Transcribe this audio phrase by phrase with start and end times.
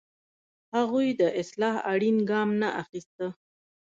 [0.75, 3.27] هغوی د اصلاح اړین ګام نه اخیسته.